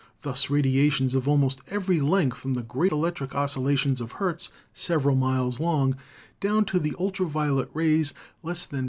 [0.23, 5.59] Thus radiations of almost every length, from the great electric oscillations of Hertz several miles
[5.59, 5.95] long
[6.39, 8.11] down to the ultra violet rays
[8.41, 8.79] less than